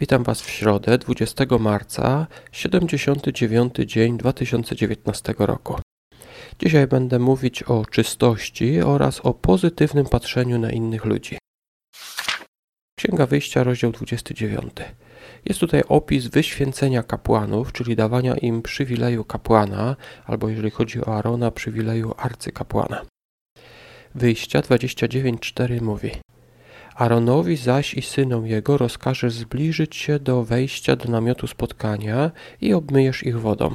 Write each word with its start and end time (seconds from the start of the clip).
Witam 0.00 0.22
Was 0.22 0.42
w 0.42 0.50
środę 0.50 0.98
20 0.98 1.44
marca, 1.58 2.26
79 2.52 3.74
dzień 3.74 4.18
2019 4.18 5.34
roku. 5.38 5.78
Dzisiaj 6.58 6.86
będę 6.86 7.18
mówić 7.18 7.62
o 7.62 7.86
czystości 7.86 8.80
oraz 8.80 9.20
o 9.20 9.34
pozytywnym 9.34 10.06
patrzeniu 10.06 10.58
na 10.58 10.70
innych 10.70 11.04
ludzi. 11.04 11.38
Księga 12.98 13.26
Wyjścia, 13.26 13.64
rozdział 13.64 13.92
29. 13.92 14.72
Jest 15.44 15.60
tutaj 15.60 15.82
opis 15.88 16.26
wyświęcenia 16.26 17.02
kapłanów, 17.02 17.72
czyli 17.72 17.96
dawania 17.96 18.36
im 18.36 18.62
przywileju 18.62 19.24
kapłana, 19.24 19.96
albo 20.24 20.48
jeżeli 20.48 20.70
chodzi 20.70 21.04
o 21.04 21.16
Arona, 21.16 21.50
przywileju 21.50 22.14
arcykapłana. 22.16 23.02
Wyjścia 24.14 24.60
29.4 24.60 25.82
mówi 25.82 26.10
Aaronowi 27.00 27.56
zaś 27.56 27.94
i 27.94 28.02
synom 28.02 28.46
jego 28.46 28.78
rozkażesz 28.78 29.32
zbliżyć 29.32 29.96
się 29.96 30.18
do 30.18 30.44
wejścia 30.44 30.96
do 30.96 31.10
namiotu 31.10 31.46
spotkania 31.46 32.30
i 32.60 32.74
obmyjesz 32.74 33.22
ich 33.26 33.40
wodą. 33.40 33.74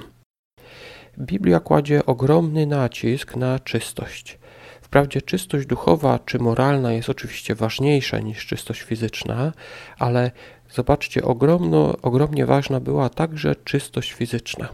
Biblia 1.19 1.59
kładzie 1.59 2.05
ogromny 2.05 2.65
nacisk 2.65 3.35
na 3.35 3.59
czystość. 3.59 4.39
Wprawdzie 4.81 5.21
czystość 5.21 5.65
duchowa 5.67 6.19
czy 6.19 6.39
moralna 6.39 6.93
jest 6.93 7.09
oczywiście 7.09 7.55
ważniejsza 7.55 8.19
niż 8.19 8.45
czystość 8.45 8.81
fizyczna, 8.81 9.51
ale 9.99 10.31
zobaczcie, 10.69 11.23
ogromno, 11.23 11.95
ogromnie 12.01 12.45
ważna 12.45 12.79
była 12.79 13.09
także 13.09 13.55
czystość 13.55 14.13
fizyczna. 14.13 14.69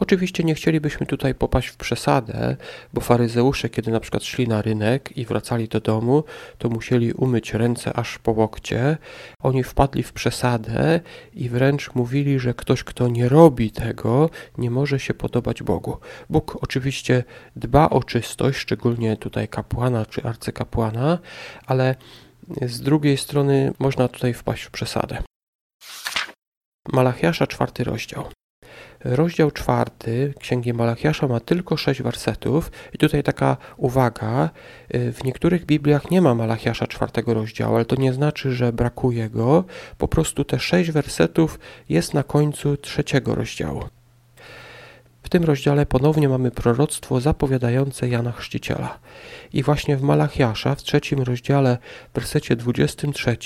Oczywiście 0.00 0.44
nie 0.44 0.54
chcielibyśmy 0.54 1.06
tutaj 1.06 1.34
popaść 1.34 1.68
w 1.68 1.76
przesadę, 1.76 2.56
bo 2.94 3.00
faryzeusze, 3.00 3.68
kiedy 3.68 3.90
na 3.90 4.00
przykład 4.00 4.24
szli 4.24 4.48
na 4.48 4.62
rynek 4.62 5.16
i 5.16 5.24
wracali 5.24 5.68
do 5.68 5.80
domu, 5.80 6.24
to 6.58 6.68
musieli 6.68 7.12
umyć 7.12 7.54
ręce 7.54 7.92
aż 7.96 8.18
po 8.18 8.32
łokcie. 8.32 8.98
Oni 9.42 9.64
wpadli 9.64 10.02
w 10.02 10.12
przesadę 10.12 11.00
i 11.34 11.48
wręcz 11.48 11.94
mówili, 11.94 12.38
że 12.38 12.54
ktoś, 12.54 12.84
kto 12.84 13.08
nie 13.08 13.28
robi 13.28 13.70
tego, 13.70 14.30
nie 14.58 14.70
może 14.70 15.00
się 15.00 15.14
podobać 15.14 15.62
Bogu. 15.62 15.96
Bóg 16.30 16.58
oczywiście 16.60 17.24
dba 17.56 17.90
o 17.90 18.02
czystość, 18.02 18.58
szczególnie 18.58 19.16
tutaj 19.16 19.48
kapłana 19.48 20.06
czy 20.06 20.22
arcykapłana, 20.22 21.18
ale 21.66 21.94
z 22.66 22.80
drugiej 22.80 23.16
strony 23.16 23.72
można 23.78 24.08
tutaj 24.08 24.34
wpaść 24.34 24.62
w 24.62 24.70
przesadę. 24.70 25.22
Malachiasza, 26.92 27.46
czwarty 27.46 27.84
rozdział. 27.84 28.39
Rozdział 29.04 29.50
czwarty 29.50 30.34
Księgi 30.40 30.72
Malachiasza 30.72 31.28
ma 31.28 31.40
tylko 31.40 31.76
sześć 31.76 32.02
wersetów 32.02 32.72
i 32.92 32.98
tutaj 32.98 33.22
taka 33.22 33.56
uwaga, 33.76 34.50
y, 34.94 35.12
w 35.12 35.24
niektórych 35.24 35.66
Bibliach 35.66 36.10
nie 36.10 36.20
ma 36.20 36.34
Malachiasza 36.34 36.86
czwartego 36.86 37.34
rozdziału, 37.34 37.74
ale 37.76 37.84
to 37.84 37.96
nie 37.96 38.12
znaczy, 38.12 38.52
że 38.52 38.72
brakuje 38.72 39.30
go, 39.30 39.64
po 39.98 40.08
prostu 40.08 40.44
te 40.44 40.58
sześć 40.58 40.90
wersetów 40.90 41.58
jest 41.88 42.14
na 42.14 42.22
końcu 42.22 42.76
trzeciego 42.76 43.34
rozdziału. 43.34 43.84
W 45.22 45.28
tym 45.28 45.44
rozdziale 45.44 45.86
ponownie 45.86 46.28
mamy 46.28 46.50
proroctwo 46.50 47.20
zapowiadające 47.20 48.08
Jana 48.08 48.32
Chrzciciela. 48.32 48.98
I 49.52 49.62
właśnie 49.62 49.96
w 49.96 50.02
Malachiasza, 50.02 50.74
w 50.74 50.82
trzecim 50.82 51.22
rozdziale, 51.22 51.78
w 52.12 52.14
wersecie 52.14 52.56
23, 52.56 53.36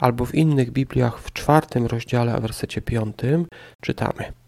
albo 0.00 0.26
w 0.26 0.34
innych 0.34 0.70
Bibliach 0.70 1.18
w 1.18 1.32
czwartym 1.32 1.86
rozdziale, 1.86 2.34
a 2.34 2.40
wersecie 2.40 2.82
piątym, 2.82 3.46
czytamy– 3.80 4.32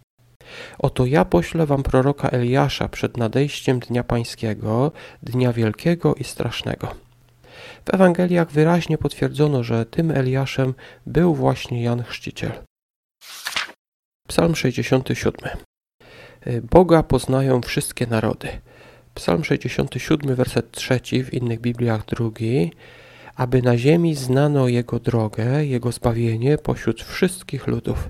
Oto 0.78 1.06
ja 1.06 1.24
poślę 1.24 1.66
wam 1.66 1.82
proroka 1.82 2.28
Eliasza 2.28 2.88
przed 2.88 3.16
nadejściem 3.16 3.80
Dnia 3.80 4.04
Pańskiego, 4.04 4.92
Dnia 5.22 5.52
Wielkiego 5.52 6.14
i 6.14 6.24
Strasznego. 6.24 6.94
W 7.84 7.94
Ewangeliach 7.94 8.50
wyraźnie 8.50 8.98
potwierdzono, 8.98 9.62
że 9.62 9.86
tym 9.86 10.10
Eliaszem 10.10 10.74
był 11.06 11.34
właśnie 11.34 11.82
Jan 11.82 12.02
Chrzciciel. 12.02 12.52
Psalm 14.28 14.54
67. 14.56 15.50
Boga 16.70 17.02
poznają 17.02 17.60
wszystkie 17.60 18.06
narody. 18.06 18.48
Psalm 19.14 19.44
67, 19.44 20.34
werset 20.34 20.72
3, 20.72 21.00
w 21.24 21.34
innych 21.34 21.60
Bibliach 21.60 22.04
drugi. 22.04 22.72
Aby 23.36 23.62
na 23.62 23.78
ziemi 23.78 24.14
znano 24.14 24.68
Jego 24.68 25.00
drogę, 25.00 25.64
Jego 25.66 25.92
zbawienie 25.92 26.58
pośród 26.58 27.02
wszystkich 27.02 27.66
ludów. 27.66 28.08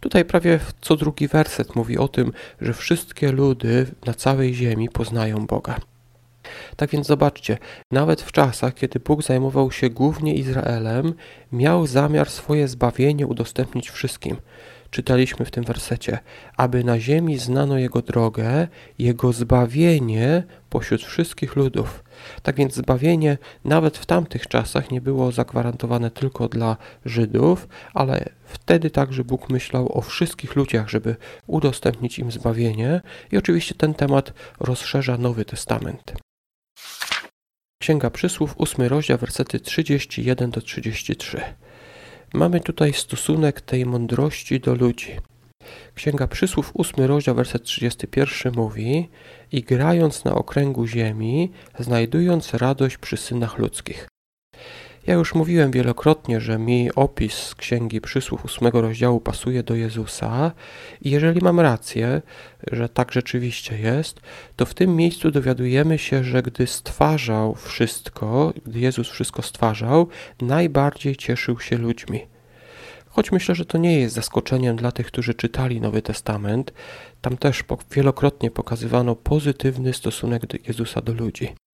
Tutaj 0.00 0.24
prawie 0.24 0.60
co 0.80 0.96
drugi 0.96 1.28
werset 1.28 1.76
mówi 1.76 1.98
o 1.98 2.08
tym, 2.08 2.32
że 2.60 2.74
wszystkie 2.74 3.32
ludy 3.32 3.86
na 4.06 4.14
całej 4.14 4.54
ziemi 4.54 4.88
poznają 4.88 5.46
Boga. 5.46 5.76
Tak 6.76 6.90
więc 6.90 7.06
zobaczcie, 7.06 7.58
nawet 7.92 8.22
w 8.22 8.32
czasach, 8.32 8.74
kiedy 8.74 9.00
Bóg 9.00 9.22
zajmował 9.22 9.72
się 9.72 9.90
głównie 9.90 10.34
Izraelem, 10.34 11.14
miał 11.52 11.86
zamiar 11.86 12.30
swoje 12.30 12.68
zbawienie 12.68 13.26
udostępnić 13.26 13.90
wszystkim. 13.90 14.36
Czytaliśmy 14.90 15.46
w 15.46 15.50
tym 15.50 15.64
wersecie, 15.64 16.18
aby 16.56 16.84
na 16.84 17.00
ziemi 17.00 17.38
znano 17.38 17.78
Jego 17.78 18.02
drogę, 18.02 18.68
Jego 18.98 19.32
zbawienie 19.32 20.42
pośród 20.70 21.02
wszystkich 21.02 21.56
ludów. 21.56 22.04
Tak 22.42 22.56
więc 22.56 22.74
zbawienie 22.74 23.38
nawet 23.64 23.98
w 23.98 24.06
tamtych 24.06 24.46
czasach 24.46 24.90
nie 24.90 25.00
było 25.00 25.32
zagwarantowane 25.32 26.10
tylko 26.10 26.48
dla 26.48 26.76
Żydów, 27.04 27.68
ale 27.94 28.28
wtedy 28.44 28.90
także 28.90 29.24
Bóg 29.24 29.50
myślał 29.50 29.98
o 29.98 30.00
wszystkich 30.00 30.56
ludziach, 30.56 30.88
żeby 30.88 31.16
udostępnić 31.46 32.18
im 32.18 32.32
zbawienie 32.32 33.00
i 33.32 33.38
oczywiście 33.38 33.74
ten 33.74 33.94
temat 33.94 34.32
rozszerza 34.60 35.18
Nowy 35.18 35.44
Testament. 35.44 36.12
Księga 37.82 38.10
Przysłów, 38.10 38.54
8 38.58 38.86
rozdział, 38.86 39.18
wersety 39.18 39.60
31 39.60 40.50
do 40.50 40.60
33. 40.60 41.40
Mamy 42.34 42.60
tutaj 42.60 42.92
stosunek 42.92 43.60
tej 43.60 43.86
mądrości 43.86 44.60
do 44.60 44.74
ludzi. 44.74 45.16
Księga 45.94 46.26
Przysłów, 46.26 46.72
8 46.74 47.04
rozdział, 47.04 47.34
werset 47.34 47.62
31 47.62 48.52
mówi 48.56 49.08
I 49.52 49.62
grając 49.62 50.24
na 50.24 50.34
okręgu 50.34 50.86
ziemi, 50.86 51.52
znajdując 51.78 52.54
radość 52.54 52.98
przy 52.98 53.16
synach 53.16 53.58
ludzkich. 53.58 54.08
Ja 55.08 55.14
już 55.14 55.34
mówiłem 55.34 55.70
wielokrotnie, 55.70 56.40
że 56.40 56.58
mi 56.58 56.90
opis 56.94 57.34
z 57.34 57.54
Księgi 57.54 58.00
Przysłów 58.00 58.44
8 58.44 58.68
rozdziału 58.72 59.20
pasuje 59.20 59.62
do 59.62 59.74
Jezusa 59.74 60.52
i 61.00 61.10
jeżeli 61.10 61.40
mam 61.40 61.60
rację, 61.60 62.22
że 62.72 62.88
tak 62.88 63.12
rzeczywiście 63.12 63.78
jest, 63.78 64.20
to 64.56 64.66
w 64.66 64.74
tym 64.74 64.96
miejscu 64.96 65.30
dowiadujemy 65.30 65.98
się, 65.98 66.24
że 66.24 66.42
gdy 66.42 66.66
stwarzał 66.66 67.54
wszystko, 67.54 68.52
gdy 68.66 68.80
Jezus 68.80 69.08
wszystko 69.08 69.42
stwarzał, 69.42 70.08
najbardziej 70.40 71.16
cieszył 71.16 71.60
się 71.60 71.78
ludźmi. 71.78 72.20
Choć 73.06 73.32
myślę, 73.32 73.54
że 73.54 73.64
to 73.64 73.78
nie 73.78 74.00
jest 74.00 74.14
zaskoczeniem 74.14 74.76
dla 74.76 74.92
tych, 74.92 75.06
którzy 75.06 75.34
czytali 75.34 75.80
Nowy 75.80 76.02
Testament, 76.02 76.72
tam 77.20 77.36
też 77.36 77.64
wielokrotnie 77.90 78.50
pokazywano 78.50 79.16
pozytywny 79.16 79.92
stosunek 79.92 80.68
Jezusa 80.68 81.00
do 81.02 81.12
ludzi. 81.12 81.67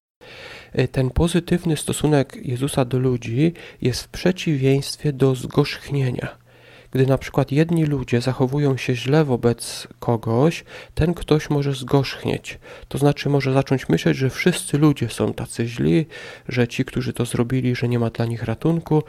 E, 0.74 0.88
ten 0.88 1.10
pozytywny 1.10 1.76
stosunek 1.76 2.36
Jezusa 2.42 2.84
do 2.84 2.98
ludzi 2.98 3.52
jest 3.82 4.02
w 4.02 4.08
przeciwieństwie 4.08 5.12
do 5.12 5.34
zgorzchnienia. 5.34 6.44
Gdy 6.90 7.06
na 7.06 7.18
przykład 7.18 7.52
jedni 7.52 7.84
ludzie 7.84 8.20
zachowują 8.20 8.76
się 8.76 8.94
źle 8.94 9.24
wobec 9.24 9.88
kogoś, 9.98 10.64
ten 10.94 11.14
ktoś 11.14 11.50
może 11.50 11.72
zgorzchnieć. 11.72 12.58
To 12.88 12.98
znaczy 12.98 13.28
może 13.28 13.52
zacząć 13.52 13.88
myśleć, 13.88 14.16
że 14.16 14.30
wszyscy 14.30 14.78
ludzie 14.78 15.08
są 15.08 15.32
tacy 15.32 15.66
źli, 15.66 16.06
że 16.48 16.68
ci, 16.68 16.84
którzy 16.84 17.12
to 17.12 17.24
zrobili, 17.24 17.74
że 17.74 17.88
nie 17.88 17.98
ma 17.98 18.10
dla 18.10 18.26
nich 18.26 18.42
ratunku. 18.42 19.02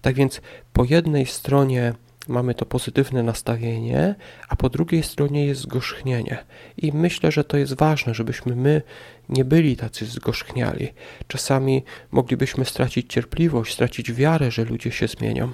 Tak 0.00 0.14
więc 0.14 0.40
po 0.72 0.84
jednej 0.84 1.26
stronie 1.26 1.94
mamy 2.28 2.54
to 2.54 2.66
pozytywne 2.66 3.22
nastawienie, 3.22 4.14
a 4.48 4.56
po 4.56 4.68
drugiej 4.68 5.02
stronie 5.02 5.46
jest 5.46 5.60
zgorzchnienie. 5.60 6.44
I 6.76 6.92
myślę, 6.92 7.32
że 7.32 7.44
to 7.44 7.56
jest 7.56 7.74
ważne, 7.74 8.14
żebyśmy 8.14 8.56
my 8.56 8.82
nie 9.28 9.44
byli 9.44 9.76
tacy 9.76 10.06
zgorzchniali. 10.06 10.88
Czasami 11.26 11.84
moglibyśmy 12.10 12.64
stracić 12.64 13.12
cierpliwość, 13.12 13.74
stracić 13.74 14.12
wiarę, 14.12 14.50
że 14.50 14.64
ludzie 14.64 14.90
się 14.90 15.08
zmienią. 15.08 15.52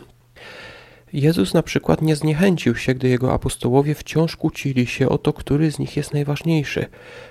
Jezus 1.12 1.54
na 1.54 1.62
przykład 1.62 2.02
nie 2.02 2.16
zniechęcił 2.16 2.76
się, 2.76 2.94
gdy 2.94 3.08
jego 3.08 3.32
apostołowie 3.32 3.94
wciąż 3.94 4.36
kłócili 4.36 4.86
się 4.86 5.08
o 5.08 5.18
to, 5.18 5.32
który 5.32 5.70
z 5.70 5.78
nich 5.78 5.96
jest 5.96 6.14
najważniejszy. 6.14 6.86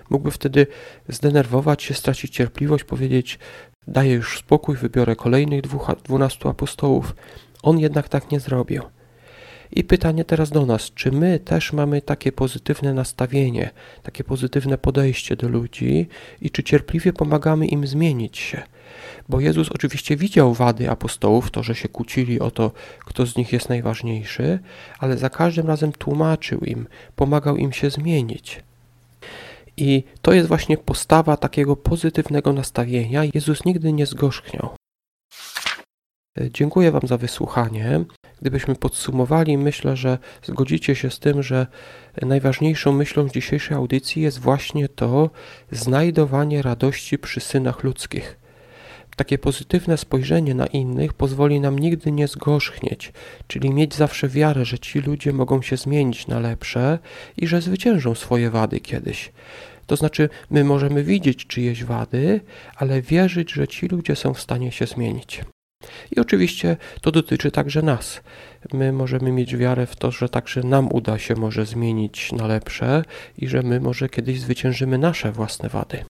Mógłby 0.09 0.31
wtedy 0.31 0.67
zdenerwować 1.07 1.83
się, 1.83 1.93
stracić 1.93 2.33
cierpliwość, 2.33 2.83
powiedzieć: 2.83 3.39
Daję 3.87 4.13
już 4.13 4.39
spokój, 4.39 4.75
wybiorę 4.75 5.15
kolejnych 5.15 5.61
dwóch, 5.61 5.91
dwunastu 6.03 6.49
apostołów. 6.49 7.15
On 7.63 7.79
jednak 7.79 8.09
tak 8.09 8.31
nie 8.31 8.39
zrobił. 8.39 8.83
I 9.71 9.83
pytanie 9.83 10.25
teraz 10.25 10.49
do 10.49 10.65
nas, 10.65 10.91
czy 10.95 11.11
my 11.11 11.39
też 11.39 11.73
mamy 11.73 12.01
takie 12.01 12.31
pozytywne 12.31 12.93
nastawienie, 12.93 13.69
takie 14.03 14.23
pozytywne 14.23 14.77
podejście 14.77 15.35
do 15.35 15.49
ludzi 15.49 16.07
i 16.41 16.49
czy 16.49 16.63
cierpliwie 16.63 17.13
pomagamy 17.13 17.67
im 17.67 17.87
zmienić 17.87 18.37
się? 18.37 18.61
Bo 19.29 19.39
Jezus 19.39 19.69
oczywiście 19.69 20.17
widział 20.17 20.53
wady 20.53 20.89
apostołów, 20.89 21.51
to, 21.51 21.63
że 21.63 21.75
się 21.75 21.89
kłócili 21.89 22.39
o 22.39 22.51
to, 22.51 22.71
kto 23.05 23.25
z 23.25 23.35
nich 23.35 23.53
jest 23.53 23.69
najważniejszy, 23.69 24.59
ale 24.99 25.17
za 25.17 25.29
każdym 25.29 25.67
razem 25.67 25.91
tłumaczył 25.91 26.59
im, 26.59 26.87
pomagał 27.15 27.57
im 27.57 27.73
się 27.73 27.89
zmienić. 27.89 28.63
I 29.77 30.03
to 30.21 30.33
jest 30.33 30.47
właśnie 30.47 30.77
postawa 30.77 31.37
takiego 31.37 31.75
pozytywnego 31.75 32.53
nastawienia. 32.53 33.23
Jezus 33.33 33.65
nigdy 33.65 33.93
nie 33.93 34.05
zgorzchniał. 34.05 34.80
E, 36.39 36.51
dziękuję 36.51 36.91
Wam 36.91 37.01
za 37.03 37.17
wysłuchanie. 37.17 38.03
Gdybyśmy 38.41 38.75
podsumowali, 38.75 39.57
myślę, 39.57 39.95
że 39.97 40.17
zgodzicie 40.43 40.95
się 40.95 41.09
z 41.09 41.19
tym, 41.19 41.43
że 41.43 41.67
najważniejszą 42.21 42.91
myślą 42.91 43.29
dzisiejszej 43.29 43.77
audycji 43.77 44.21
jest 44.21 44.39
właśnie 44.39 44.89
to 44.89 45.29
znajdowanie 45.71 46.61
radości 46.61 47.17
przy 47.17 47.39
synach 47.39 47.83
ludzkich. 47.83 48.37
Takie 49.15 49.37
pozytywne 49.37 49.97
spojrzenie 49.97 50.55
na 50.55 50.65
innych 50.65 51.13
pozwoli 51.13 51.59
nam 51.59 51.79
nigdy 51.79 52.11
nie 52.11 52.27
zgorzchnieć, 52.27 53.13
czyli 53.47 53.69
mieć 53.69 53.95
zawsze 53.95 54.27
wiarę, 54.27 54.65
że 54.65 54.79
ci 54.79 54.99
ludzie 54.99 55.33
mogą 55.33 55.61
się 55.61 55.77
zmienić 55.77 56.27
na 56.27 56.39
lepsze 56.39 56.99
i 57.37 57.47
że 57.47 57.61
zwyciężą 57.61 58.15
swoje 58.15 58.49
wady 58.49 58.79
kiedyś. 58.79 59.31
To 59.87 59.95
znaczy, 59.95 60.29
my 60.49 60.63
możemy 60.63 61.03
widzieć 61.03 61.47
czyjeś 61.47 61.83
wady, 61.83 62.41
ale 62.75 63.01
wierzyć, 63.01 63.51
że 63.51 63.67
ci 63.67 63.87
ludzie 63.87 64.15
są 64.15 64.33
w 64.33 64.41
stanie 64.41 64.71
się 64.71 64.85
zmienić. 64.85 65.41
I 66.15 66.19
oczywiście 66.19 66.77
to 67.01 67.11
dotyczy 67.11 67.51
także 67.51 67.81
nas. 67.81 68.21
My 68.73 68.91
możemy 68.93 69.31
mieć 69.31 69.55
wiarę 69.55 69.85
w 69.85 69.95
to, 69.95 70.11
że 70.11 70.29
także 70.29 70.63
nam 70.63 70.93
uda 70.93 71.17
się 71.19 71.35
może 71.35 71.65
zmienić 71.65 72.31
na 72.31 72.47
lepsze 72.47 73.03
i 73.37 73.47
że 73.47 73.61
my 73.61 73.79
może 73.79 74.09
kiedyś 74.09 74.39
zwyciężymy 74.39 74.97
nasze 74.97 75.31
własne 75.31 75.69
wady. 75.69 76.05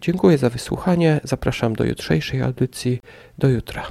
Dziękuję 0.00 0.38
za 0.38 0.50
wysłuchanie. 0.50 1.20
Zapraszam 1.24 1.76
do 1.76 1.84
jutrzejszej 1.84 2.42
audycji. 2.42 3.00
Do 3.38 3.48
jutra. 3.48 3.86